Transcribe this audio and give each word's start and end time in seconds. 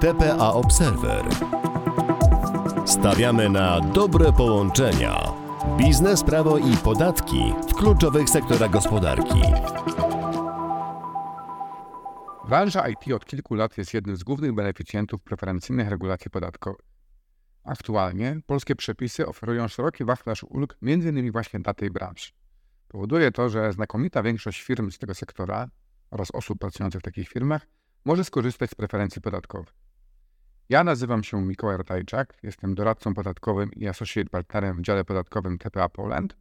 TPA 0.00 0.52
Observer. 0.52 1.24
Stawiamy 2.86 3.48
na 3.48 3.80
dobre 3.80 4.32
połączenia. 4.32 5.32
Biznes, 5.78 6.24
prawo 6.24 6.58
i 6.58 6.76
podatki 6.76 7.54
w 7.68 7.74
kluczowych 7.74 8.30
sektorach 8.30 8.70
gospodarki. 8.70 9.42
Branża 12.48 12.88
IT 12.88 13.12
od 13.14 13.24
kilku 13.24 13.54
lat 13.54 13.78
jest 13.78 13.94
jednym 13.94 14.16
z 14.16 14.22
głównych 14.22 14.52
beneficjentów 14.52 15.22
preferencyjnych 15.22 15.88
regulacji 15.88 16.30
podatkowych. 16.30 16.86
Aktualnie 17.64 18.40
polskie 18.46 18.76
przepisy 18.76 19.26
oferują 19.26 19.68
szeroki 19.68 20.04
wachlarz 20.04 20.44
ulg 20.44 20.76
m.in. 20.82 21.32
właśnie 21.32 21.60
dla 21.60 21.74
tej 21.74 21.90
branży. 21.90 22.30
Powoduje 22.88 23.32
to, 23.32 23.48
że 23.48 23.72
znakomita 23.72 24.22
większość 24.22 24.62
firm 24.62 24.90
z 24.90 24.98
tego 24.98 25.14
sektora 25.14 25.68
oraz 26.10 26.30
osób 26.30 26.58
pracujących 26.58 27.00
w 27.00 27.04
takich 27.04 27.28
firmach 27.28 27.66
może 28.04 28.24
skorzystać 28.24 28.70
z 28.70 28.74
preferencji 28.74 29.22
podatkowych. 29.22 29.74
Ja 30.68 30.84
nazywam 30.84 31.24
się 31.24 31.42
Mikołaj 31.42 31.76
Ratajczak, 31.76 32.38
jestem 32.42 32.74
doradcą 32.74 33.14
podatkowym 33.14 33.72
i 33.72 33.88
associate 33.88 34.30
partnerem 34.30 34.76
w 34.76 34.82
dziale 34.82 35.04
podatkowym 35.04 35.58
TPA 35.58 35.88
Poland 35.88 36.36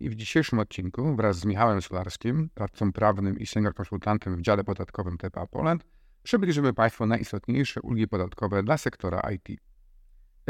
i 0.00 0.10
w 0.10 0.14
dzisiejszym 0.14 0.58
odcinku 0.58 1.16
wraz 1.16 1.38
z 1.38 1.44
Michałem 1.44 1.82
Solarskim, 1.82 2.50
radcą 2.56 2.92
prawnym 2.92 3.38
i 3.38 3.46
senior 3.46 3.74
konsultantem 3.74 4.36
w 4.36 4.40
dziale 4.40 4.64
podatkowym 4.64 5.18
TPA 5.18 5.46
Poland, 5.46 5.84
przybliżymy 6.22 6.72
Państwu 6.72 7.06
najistotniejsze 7.06 7.80
ulgi 7.82 8.08
podatkowe 8.08 8.62
dla 8.62 8.78
sektora 8.78 9.22
IT. 9.30 9.60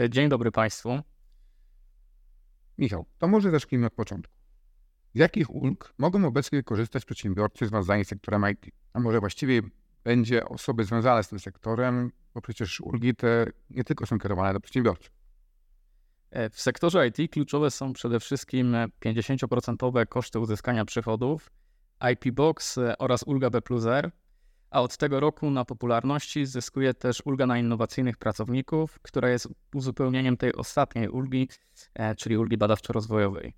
Dzień 0.08 0.28
dobry 0.28 0.52
Państwu. 0.52 0.98
Michał, 2.78 3.06
to 3.18 3.28
może 3.28 3.50
zacznijmy 3.50 3.86
od 3.86 3.94
początku. 3.94 4.34
Z 5.14 5.18
jakich 5.18 5.50
ulg 5.50 5.94
mogą 5.98 6.24
obecnie 6.24 6.62
korzystać 6.62 7.04
przedsiębiorcy 7.04 7.66
związani 7.66 8.04
z 8.04 8.08
sektorem 8.08 8.50
IT? 8.50 8.66
A 8.92 9.00
może 9.00 9.20
właściwie 9.20 9.62
będzie 10.04 10.48
osoby 10.48 10.84
związane 10.84 11.22
z 11.22 11.28
tym 11.28 11.38
sektorem, 11.38 12.10
bo 12.34 12.40
przecież 12.40 12.80
ulgi 12.80 13.14
te 13.14 13.46
nie 13.70 13.84
tylko 13.84 14.06
są 14.06 14.18
kierowane 14.18 14.52
do 14.52 14.60
przedsiębiorców. 14.60 15.10
E, 16.30 16.50
w 16.50 16.60
sektorze 16.60 17.08
IT 17.08 17.32
kluczowe 17.32 17.70
są 17.70 17.92
przede 17.92 18.20
wszystkim 18.20 18.76
50% 19.04 20.06
koszty 20.06 20.38
uzyskania 20.38 20.84
przychodów, 20.84 21.50
IP 22.12 22.34
Box 22.34 22.78
e, 22.78 22.98
oraz 22.98 23.22
ulga 23.22 23.50
B 23.50 23.60
R, 23.86 24.10
a 24.70 24.82
od 24.82 24.96
tego 24.96 25.20
roku 25.20 25.50
na 25.50 25.64
popularności 25.64 26.46
zyskuje 26.46 26.94
też 26.94 27.22
ulga 27.24 27.46
na 27.46 27.58
innowacyjnych 27.58 28.16
pracowników, 28.16 28.98
która 29.02 29.28
jest 29.28 29.48
uzupełnieniem 29.74 30.36
tej 30.36 30.54
ostatniej 30.54 31.08
ulgi, 31.08 31.48
e, 31.94 32.14
czyli 32.14 32.38
ulgi 32.38 32.58
badawczo-rozwojowej. 32.58 33.52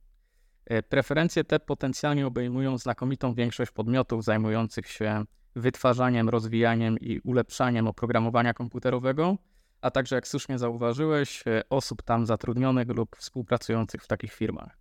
Preferencje 0.88 1.44
te 1.44 1.60
potencjalnie 1.60 2.27
obejmują 2.27 2.78
znakomitą 2.78 3.34
większość 3.34 3.72
podmiotów 3.72 4.25
zajmujących 4.25 4.88
się 4.88 5.25
wytwarzaniem, 5.56 6.28
rozwijaniem 6.28 6.98
i 6.98 7.20
ulepszaniem 7.20 7.86
oprogramowania 7.86 8.54
komputerowego, 8.54 9.36
a 9.80 9.90
także, 9.90 10.14
jak 10.16 10.28
słusznie 10.28 10.58
zauważyłeś, 10.58 11.44
osób 11.70 12.02
tam 12.02 12.26
zatrudnionych 12.26 12.88
lub 12.88 13.16
współpracujących 13.16 14.02
w 14.02 14.06
takich 14.06 14.32
firmach. 14.32 14.78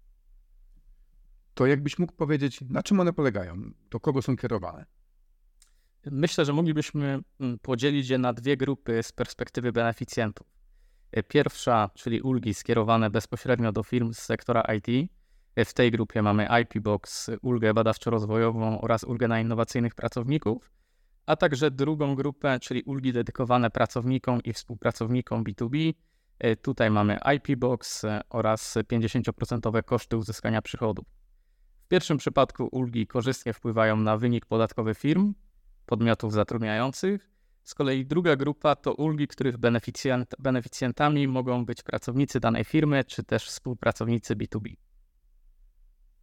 To 1.53 1.65
jakbyś 1.65 1.99
mógł 1.99 2.13
powiedzieć, 2.13 2.61
na 2.69 2.83
czym 2.83 2.99
one 2.99 3.13
polegają? 3.13 3.71
Do 3.89 3.99
kogo 3.99 4.21
są 4.21 4.37
kierowane? 4.37 4.85
Myślę, 6.11 6.45
że 6.45 6.53
moglibyśmy 6.53 7.19
mm, 7.39 7.59
podzielić 7.59 8.09
je 8.09 8.17
na 8.17 8.33
dwie 8.33 8.57
grupy 8.57 9.03
z 9.03 9.11
perspektywy 9.11 9.71
beneficjentów. 9.71 10.47
Pierwsza, 11.27 11.89
czyli 11.93 12.21
ulgi 12.21 12.53
skierowane 12.53 13.09
bezpośrednio 13.09 13.71
do 13.71 13.83
firm 13.83 14.13
z 14.13 14.19
sektora 14.19 14.63
IT, 14.77 15.11
w 15.57 15.73
tej 15.73 15.91
grupie 15.91 16.21
mamy 16.21 16.47
IP 16.61 16.79
Box, 16.79 17.31
ulgę 17.41 17.73
badawczo-rozwojową 17.73 18.81
oraz 18.81 19.03
ulgę 19.03 19.27
na 19.27 19.39
innowacyjnych 19.39 19.95
pracowników, 19.95 20.71
a 21.25 21.35
także 21.35 21.71
drugą 21.71 22.15
grupę, 22.15 22.59
czyli 22.59 22.83
ulgi 22.83 23.13
dedykowane 23.13 23.69
pracownikom 23.69 24.43
i 24.43 24.53
współpracownikom 24.53 25.43
B2B. 25.43 25.93
E, 26.39 26.55
tutaj 26.55 26.91
mamy 26.91 27.19
IP 27.35 27.59
Box 27.59 28.03
e, 28.03 28.21
oraz 28.29 28.77
50% 28.77 29.83
koszty 29.83 30.17
uzyskania 30.17 30.61
przychodów. 30.61 31.05
W 31.85 31.88
pierwszym 31.88 32.17
przypadku 32.17 32.69
ulgi 32.71 33.07
korzystnie 33.07 33.53
wpływają 33.53 33.97
na 33.97 34.17
wynik 34.17 34.45
podatkowy 34.45 34.95
firm, 34.95 35.33
podmiotów 35.85 36.33
zatrudniających. 36.33 37.31
Z 37.63 37.73
kolei 37.73 38.05
druga 38.05 38.35
grupa 38.35 38.75
to 38.75 38.94
ulgi, 38.94 39.27
których 39.27 39.57
beneficjent, 39.57 40.35
beneficjentami 40.39 41.27
mogą 41.27 41.65
być 41.65 41.83
pracownicy 41.83 42.39
danej 42.39 42.63
firmy 42.63 43.03
czy 43.03 43.23
też 43.23 43.47
współpracownicy 43.47 44.35
B2B. 44.35 44.73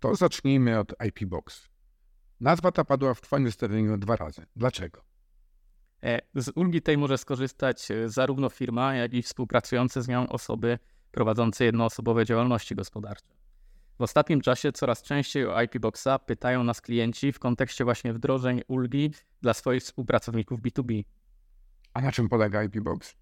To 0.03 0.15
zacznijmy 0.15 0.79
od 0.79 0.95
IP 1.09 1.25
Box. 1.25 1.69
Nazwa 2.41 2.73
ta 2.73 2.85
padła 2.85 3.15
w 3.15 3.21
Twoim 3.21 3.47
zestawieniu 3.47 3.99
dwa 3.99 4.17
razy. 4.17 4.47
Dlaczego? 4.57 5.05
E, 6.03 6.19
z 6.35 6.53
ulgi 6.55 6.83
tej 6.83 6.99
może 6.99 7.19
skorzystać 7.19 7.91
e, 7.91 8.09
zarówno 8.09 8.49
firma, 8.49 8.95
jak 8.95 9.15
i 9.15 9.23
współpracujące 9.23 10.03
z 10.03 10.09
nią 10.09 10.29
osoby 10.29 10.79
prowadzące 11.11 11.65
jednoosobowe 11.65 12.25
działalności 12.27 12.75
gospodarcze. 12.75 13.35
W 13.99 14.03
ostatnim 14.03 14.41
czasie 14.41 14.73
coraz 14.73 15.03
częściej 15.03 15.47
o 15.47 15.63
IP 15.63 15.79
Boxa 15.79 16.19
pytają 16.27 16.65
nas 16.65 16.81
klienci 16.81 17.33
w 17.33 17.39
kontekście 17.39 17.85
właśnie 17.85 18.13
wdrożeń 18.13 18.61
ulgi 18.69 19.11
dla 19.43 19.55
swoich 19.55 19.83
współpracowników 19.83 20.61
B2B. 20.61 21.05
A 21.95 22.01
na 22.01 22.13
czym 22.13 22.29
polega 22.29 22.65
IP 22.65 22.81
Box? 22.81 23.15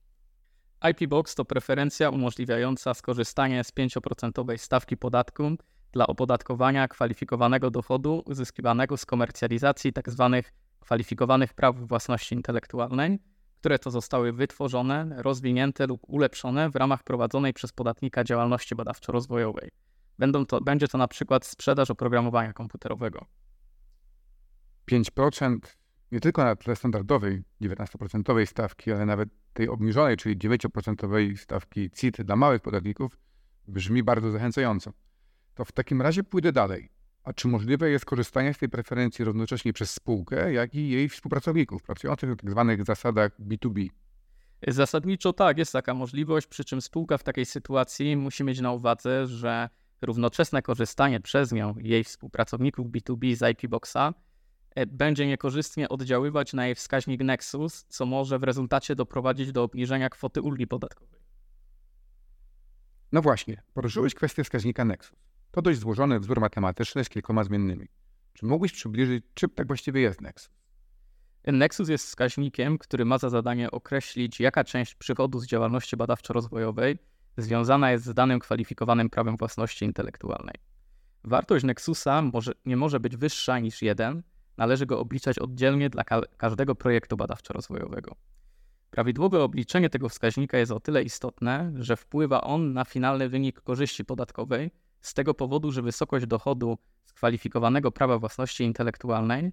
IP 0.90 1.08
Box 1.08 1.34
to 1.34 1.44
preferencja 1.44 2.10
umożliwiająca 2.10 2.94
skorzystanie 2.94 3.64
z 3.64 3.72
5% 3.72 4.58
stawki 4.58 4.96
podatku 4.96 5.56
dla 5.92 6.06
opodatkowania 6.06 6.88
kwalifikowanego 6.88 7.70
dochodu 7.70 8.22
uzyskiwanego 8.26 8.96
z 8.96 9.06
komercjalizacji 9.06 9.92
tzw. 9.92 10.30
Tak 10.42 10.52
kwalifikowanych 10.80 11.54
praw 11.54 11.76
własności 11.76 12.34
intelektualnej, 12.34 13.18
które 13.60 13.78
to 13.78 13.90
zostały 13.90 14.32
wytworzone, 14.32 15.14
rozwinięte 15.16 15.86
lub 15.86 16.00
ulepszone 16.06 16.70
w 16.70 16.76
ramach 16.76 17.02
prowadzonej 17.02 17.52
przez 17.52 17.72
podatnika 17.72 18.24
działalności 18.24 18.74
badawczo-rozwojowej. 18.74 19.68
Będą 20.18 20.46
to, 20.46 20.60
będzie 20.60 20.88
to 20.88 20.98
na 20.98 21.08
przykład 21.08 21.46
sprzedaż 21.46 21.90
oprogramowania 21.90 22.52
komputerowego. 22.52 23.26
5% 24.90 25.58
nie 26.12 26.20
tylko 26.20 26.44
na 26.44 26.56
tle 26.56 26.76
standardowej 26.76 27.42
19% 27.62 28.46
stawki, 28.46 28.92
ale 28.92 29.06
nawet 29.06 29.28
tej 29.52 29.68
obniżonej, 29.68 30.16
czyli 30.16 30.36
9% 30.36 31.36
stawki 31.36 31.90
CIT 31.90 32.22
dla 32.22 32.36
małych 32.36 32.62
podatników 32.62 33.18
brzmi 33.68 34.02
bardzo 34.02 34.30
zachęcająco. 34.30 34.92
To 35.60 35.64
w 35.64 35.72
takim 35.72 36.02
razie 36.02 36.24
pójdę 36.24 36.52
dalej. 36.52 36.88
A 37.24 37.32
czy 37.32 37.48
możliwe 37.48 37.90
jest 37.90 38.04
korzystanie 38.04 38.54
z 38.54 38.58
tej 38.58 38.68
preferencji 38.68 39.24
równocześnie 39.24 39.72
przez 39.72 39.90
spółkę, 39.90 40.52
jak 40.52 40.74
i 40.74 40.88
jej 40.88 41.08
współpracowników 41.08 41.82
pracujących 41.82 42.30
na. 42.30 42.66
Tak 42.66 42.86
zasadach 42.86 43.40
B2B? 43.40 43.88
Zasadniczo 44.68 45.32
tak, 45.32 45.58
jest 45.58 45.72
taka 45.72 45.94
możliwość, 45.94 46.46
przy 46.46 46.64
czym 46.64 46.80
spółka 46.80 47.18
w 47.18 47.22
takiej 47.22 47.46
sytuacji 47.46 48.16
musi 48.16 48.44
mieć 48.44 48.60
na 48.60 48.72
uwadze, 48.72 49.26
że 49.26 49.68
równoczesne 50.02 50.62
korzystanie 50.62 51.20
przez 51.20 51.52
nią 51.52 51.74
jej 51.78 52.04
współpracowników 52.04 52.86
B2B 52.86 53.34
z 53.34 53.50
IP 53.50 53.70
Boxa 53.70 54.14
e, 54.74 54.86
będzie 54.86 55.26
niekorzystnie 55.26 55.88
oddziaływać 55.88 56.52
na 56.52 56.66
jej 56.66 56.74
wskaźnik 56.74 57.20
Nexus, 57.20 57.84
co 57.88 58.06
może 58.06 58.38
w 58.38 58.42
rezultacie 58.42 58.94
doprowadzić 58.94 59.52
do 59.52 59.62
obniżenia 59.62 60.08
kwoty 60.10 60.42
ulgi 60.42 60.66
podatkowej. 60.66 61.20
No 63.12 63.22
właśnie, 63.22 63.62
poruszyłeś 63.74 64.14
kwestię 64.14 64.44
wskaźnika 64.44 64.84
Nexus. 64.84 65.29
To 65.50 65.62
dość 65.62 65.78
złożony 65.78 66.20
wzór 66.20 66.40
matematyczny 66.40 67.04
z 67.04 67.08
kilkoma 67.08 67.44
zmiennymi. 67.44 67.88
Czy 68.32 68.46
mógłbyś 68.46 68.72
przybliżyć, 68.72 69.24
czym 69.34 69.50
tak 69.50 69.66
właściwie 69.66 70.00
jest 70.00 70.20
Nexus? 70.20 70.50
Nexus 71.46 71.88
jest 71.88 72.06
wskaźnikiem, 72.06 72.78
który 72.78 73.04
ma 73.04 73.18
za 73.18 73.28
zadanie 73.28 73.70
określić, 73.70 74.40
jaka 74.40 74.64
część 74.64 74.94
przychodu 74.94 75.38
z 75.38 75.46
działalności 75.46 75.96
badawczo-rozwojowej 75.96 76.98
związana 77.36 77.90
jest 77.90 78.04
z 78.04 78.14
danym 78.14 78.38
kwalifikowanym 78.38 79.10
prawem 79.10 79.36
własności 79.36 79.84
intelektualnej. 79.84 80.54
Wartość 81.24 81.64
Nexusa 81.64 82.22
może, 82.22 82.52
nie 82.66 82.76
może 82.76 83.00
być 83.00 83.16
wyższa 83.16 83.58
niż 83.58 83.82
1, 83.82 84.22
należy 84.56 84.86
go 84.86 85.00
obliczać 85.00 85.38
oddzielnie 85.38 85.90
dla 85.90 86.04
ka 86.04 86.20
każdego 86.36 86.74
projektu 86.74 87.16
badawczo-rozwojowego. 87.16 88.12
Prawidłowe 88.90 89.42
obliczenie 89.42 89.90
tego 89.90 90.08
wskaźnika 90.08 90.58
jest 90.58 90.72
o 90.72 90.80
tyle 90.80 91.02
istotne, 91.02 91.72
że 91.74 91.96
wpływa 91.96 92.40
on 92.40 92.72
na 92.72 92.84
finalny 92.84 93.28
wynik 93.28 93.60
korzyści 93.60 94.04
podatkowej, 94.04 94.70
z 95.00 95.14
tego 95.14 95.34
powodu, 95.34 95.72
że 95.72 95.82
wysokość 95.82 96.26
dochodu 96.26 96.78
z 97.04 97.12
kwalifikowanego 97.12 97.92
prawa 97.92 98.18
własności 98.18 98.64
intelektualnej 98.64 99.52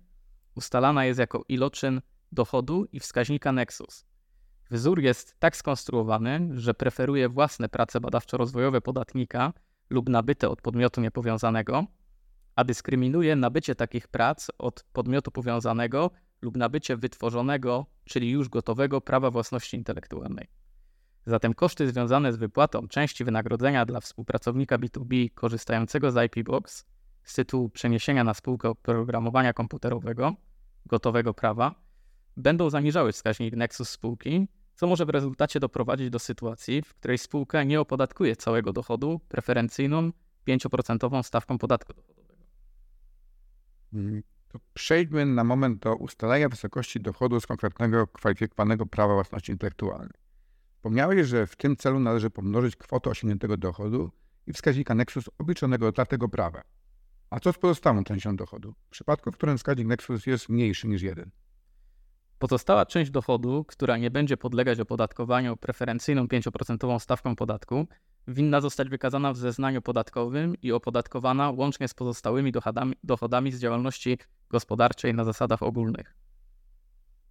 ustalana 0.56 1.06
jest 1.06 1.20
jako 1.20 1.44
iloczyn 1.48 2.02
dochodu 2.32 2.86
i 2.92 3.00
wskaźnika 3.00 3.52
Nexus. 3.52 4.06
Wzór 4.72 5.00
jest 5.00 5.36
tak 5.40 5.58
skonstruowany, 5.58 6.50
że 6.54 6.74
preferuje 6.74 7.30
własne 7.30 7.70
prace 7.70 8.00
badawczo-rozwojowe 8.00 8.82
podatnika 8.82 9.54
lub 9.90 10.10
nabyte 10.10 10.50
od 10.50 10.62
podmiotu 10.62 11.02
niepowiązanego, 11.02 11.86
a 12.56 12.64
dyskryminuje 12.64 13.36
nabycie 13.36 13.76
takich 13.76 14.08
prac 14.08 14.48
od 14.58 14.84
podmiotu 14.94 15.32
powiązanego 15.32 16.12
lub 16.42 16.58
nabycie 16.58 16.98
wytworzonego, 16.98 17.86
czyli 18.06 18.30
już 18.30 18.50
gotowego 18.50 19.02
prawa 19.02 19.32
własności 19.32 19.78
intelektualnej. 19.78 20.48
Zatem 21.28 21.54
koszty 21.54 21.90
związane 21.90 22.34
z 22.34 22.38
wypłatą 22.38 22.88
części 22.88 23.24
wynagrodzenia 23.24 23.86
dla 23.86 24.00
współpracownika 24.00 24.78
B2B 24.78 25.30
korzystającego 25.34 26.12
z 26.12 26.26
IP 26.26 26.46
Box 26.46 26.86
z 27.24 27.34
tytułu 27.34 27.70
przeniesienia 27.70 28.24
na 28.24 28.34
spółkę 28.34 28.70
oprogramowania 28.70 29.54
komputerowego 29.54 30.34
gotowego 30.86 31.34
prawa 31.34 31.76
będą 32.38 32.70
zaniżały 32.70 33.12
wskaźnik 33.12 33.56
Nexus 33.56 33.90
spółki, 33.90 34.48
co 34.76 34.88
może 34.88 35.06
w 35.06 35.10
rezultacie 35.10 35.60
doprowadzić 35.60 36.10
do 36.10 36.20
sytuacji, 36.20 36.82
w 36.82 36.96
której 36.96 37.18
spółka 37.18 37.64
nie 37.64 37.80
opodatkuje 37.80 38.36
całego 38.36 38.74
dochodu 38.74 39.22
preferencyjną 39.30 40.12
5% 40.48 41.24
stawką 41.24 41.58
podatku 41.58 41.94
dochodowego. 41.94 42.44
Mm, 43.94 44.24
przejdźmy 44.74 45.26
na 45.26 45.44
moment 45.44 45.80
do 45.80 45.96
ustalenia 45.96 46.50
wysokości 46.50 47.00
dochodu 47.00 47.40
z 47.40 47.48
konkretnego 47.48 48.08
kwalifikowanego 48.08 48.86
prawa 48.86 49.14
własności 49.14 49.52
intelektualnej. 49.52 50.27
Wspomniałeś, 50.78 51.28
że 51.28 51.48
w 51.48 51.56
tym 51.56 51.76
celu 51.76 52.00
należy 52.00 52.30
pomnożyć 52.30 52.76
kwotę 52.76 53.10
osiągniętego 53.10 53.58
dochodu 53.58 54.12
i 54.48 54.54
wskaźnika 54.54 54.96
Nexus 54.96 55.30
obliczonego 55.38 55.92
dla 55.92 56.06
tego 56.06 56.30
prawa. 56.30 56.62
A 57.30 57.40
co 57.40 57.54
z 57.54 57.58
pozostałą 57.58 58.04
częścią 58.04 58.36
dochodu, 58.36 58.74
w 58.88 58.90
przypadku 58.90 59.32
w 59.32 59.38
którym 59.38 59.58
wskaźnik 59.58 59.88
Nexus 59.88 60.26
jest 60.26 60.50
mniejszy 60.50 60.88
niż 60.88 61.02
1? 61.02 61.32
Pozostała 62.40 62.86
część 62.86 63.12
dochodu, 63.12 63.66
która 63.68 63.98
nie 63.98 64.12
będzie 64.12 64.38
podlegać 64.38 64.80
opodatkowaniu 64.80 65.58
preferencyjną 65.58 66.26
5% 66.26 67.00
stawką 67.00 67.36
podatku, 67.36 67.88
winna 68.28 68.62
zostać 68.62 68.90
wykazana 68.90 69.34
w 69.34 69.38
zeznaniu 69.38 69.82
podatkowym 69.82 70.56
i 70.62 70.72
opodatkowana 70.72 71.52
łącznie 71.52 71.88
z 71.88 71.94
pozostałymi 71.94 72.52
dochodami, 72.52 72.96
dochodami 73.04 73.52
z 73.52 73.60
działalności 73.60 74.18
gospodarczej 74.50 75.14
na 75.14 75.24
zasadach 75.24 75.64
ogólnych. 75.64 76.27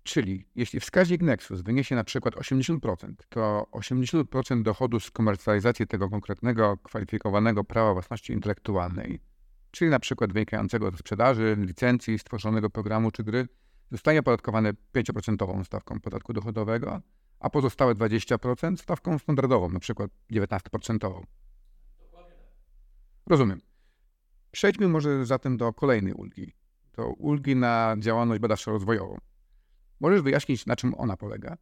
Czyli 0.06 0.46
jeśli 0.54 0.80
wskaźnik 0.80 1.22
Nexus 1.22 1.60
wyniesie 1.60 1.94
na 1.94 2.04
przykład 2.04 2.34
80%, 2.34 3.12
to 3.28 3.66
80% 3.72 4.62
dochodu 4.62 5.00
z 5.00 5.10
komercjalizacji 5.10 5.86
tego 5.86 6.10
konkretnego 6.10 6.76
kwalifikowanego 6.76 7.64
prawa 7.64 7.92
własności 7.92 8.32
intelektualnej, 8.32 9.20
czyli 9.70 9.90
na 9.90 9.98
przykład 9.98 10.32
wynikającego 10.32 10.90
ze 10.90 10.96
sprzedaży, 10.96 11.56
licencji, 11.58 12.18
stworzonego 12.18 12.70
programu 12.70 13.10
czy 13.10 13.24
gry, 13.24 13.48
zostanie 13.90 14.20
opodatkowane 14.20 14.72
5% 14.94 15.64
stawką 15.64 16.00
podatku 16.00 16.32
dochodowego, 16.32 17.00
a 17.40 17.50
pozostałe 17.50 17.94
20% 17.94 18.76
stawką 18.76 19.18
standardową, 19.18 19.68
na 19.68 19.80
przykład 19.80 20.10
19%. 20.32 21.22
Rozumiem. 23.26 23.60
Przejdźmy 24.50 24.88
może 24.88 25.26
zatem 25.26 25.56
do 25.56 25.72
kolejnej 25.72 26.12
ulgi. 26.12 26.52
To 26.92 27.08
ulgi 27.08 27.56
na 27.56 27.96
działalność 27.98 28.40
badawczo-rozwojową. 28.40 29.16
Możesz 30.00 30.22
wyjaśnić, 30.22 30.66
na 30.66 30.76
czym 30.76 30.94
ona 30.94 31.16
polega? 31.16 31.56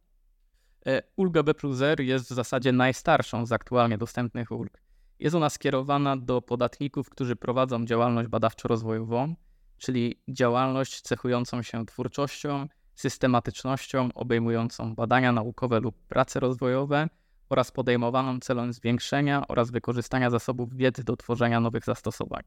E, 0.85 1.01
ulga 1.15 1.43
B 1.43 1.53
plus 1.53 1.81
R 1.81 2.01
jest 2.01 2.25
w 2.25 2.33
zasadzie 2.33 2.71
najstarszą 2.71 3.45
z 3.45 3.51
aktualnie 3.51 3.97
dostępnych 3.97 4.51
ulg. 4.51 4.81
Jest 5.19 5.35
ona 5.35 5.49
skierowana 5.49 6.17
do 6.17 6.41
podatników, 6.41 7.09
którzy 7.09 7.35
prowadzą 7.35 7.85
działalność 7.85 8.29
badawczo-rozwojową, 8.29 9.35
czyli 9.77 10.21
działalność 10.27 11.01
cechującą 11.01 11.61
się 11.61 11.85
twórczością, 11.85 12.67
systematycznością, 12.95 14.09
obejmującą 14.15 14.95
badania 14.95 15.31
naukowe 15.31 15.79
lub 15.79 16.07
prace 16.07 16.39
rozwojowe 16.39 17.07
oraz 17.49 17.71
podejmowaną 17.71 18.39
celem 18.39 18.73
zwiększenia 18.73 19.47
oraz 19.47 19.71
wykorzystania 19.71 20.29
zasobów 20.29 20.75
wiedzy 20.75 21.03
do 21.03 21.17
tworzenia 21.17 21.59
nowych 21.59 21.85
zastosowań. 21.85 22.43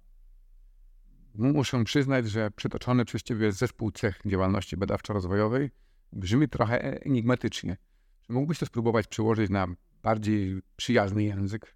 Muszę 1.39 1.85
przyznać, 1.85 2.31
że 2.31 2.51
przytoczony 2.51 3.05
przez 3.05 3.23
Ciebie 3.23 3.53
zespół 3.53 3.91
cech 3.91 4.21
działalności 4.27 4.77
badawczo-rozwojowej 4.77 5.71
brzmi 6.13 6.49
trochę 6.49 7.03
enigmatycznie. 7.03 7.77
Czy 8.23 8.33
mógłbyś 8.33 8.59
to 8.59 8.67
spróbować 8.67 9.07
przełożyć 9.07 9.51
na 9.51 9.67
bardziej 10.03 10.63
przyjazny 10.77 11.25
język? 11.25 11.75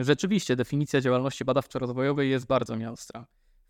Rzeczywiście, 0.00 0.56
definicja 0.56 1.00
działalności 1.00 1.44
badawczo-rozwojowej 1.44 2.30
jest 2.30 2.46
bardzo 2.46 2.76
nieostra 2.76 3.26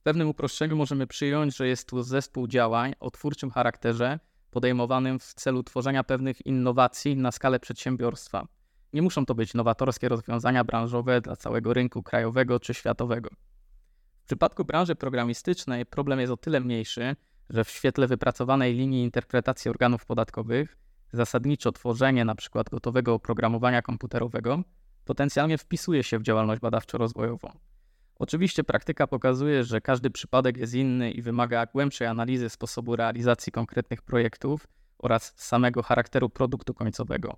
pewnym 0.06 0.28
uproszczeniu 0.28 0.76
możemy 0.76 1.06
przyjąć, 1.06 1.56
że 1.56 1.68
jest 1.68 1.88
tu 1.88 2.02
zespół 2.02 2.48
działań 2.48 2.94
o 3.00 3.10
twórczym 3.10 3.50
charakterze, 3.50 4.18
podejmowanym 4.50 5.18
w 5.18 5.34
celu 5.34 5.62
tworzenia 5.62 6.04
pewnych 6.04 6.46
innowacji 6.46 7.16
na 7.16 7.32
skalę 7.32 7.60
przedsiębiorstwa. 7.60 8.46
Nie 8.92 9.02
muszą 9.02 9.26
to 9.26 9.34
być 9.34 9.54
nowatorskie 9.54 10.08
rozwiązania 10.08 10.64
branżowe 10.64 11.20
dla 11.20 11.36
całego 11.36 11.74
rynku 11.74 12.02
krajowego 12.02 12.60
czy 12.60 12.74
światowego. 12.74 13.30
W 14.26 14.28
przypadku 14.28 14.64
branży 14.64 14.94
programistycznej 14.94 15.86
problem 15.86 16.20
jest 16.20 16.32
o 16.32 16.36
tyle 16.36 16.60
mniejszy, 16.60 17.16
że 17.50 17.64
w 17.64 17.70
świetle 17.70 18.06
wypracowanej 18.06 18.74
linii 18.74 19.04
interpretacji 19.04 19.70
organów 19.70 20.06
podatkowych 20.06 20.76
zasadniczo 21.12 21.72
tworzenie 21.72 22.22
np. 22.22 22.62
gotowego 22.70 23.14
oprogramowania 23.14 23.82
komputerowego 23.82 24.62
potencjalnie 25.04 25.58
wpisuje 25.58 26.02
się 26.02 26.18
w 26.18 26.22
działalność 26.22 26.60
badawczo-rozwojową. 26.60 27.50
Oczywiście 28.18 28.64
praktyka 28.64 29.06
pokazuje, 29.06 29.64
że 29.64 29.80
każdy 29.80 30.10
przypadek 30.10 30.56
jest 30.56 30.74
inny 30.74 31.10
i 31.10 31.22
wymaga 31.22 31.66
głębszej 31.66 32.06
analizy 32.06 32.48
sposobu 32.48 32.96
realizacji 32.96 33.52
konkretnych 33.52 34.02
projektów 34.02 34.68
oraz 34.98 35.32
samego 35.36 35.82
charakteru 35.82 36.30
produktu 36.30 36.74
końcowego. 36.74 37.36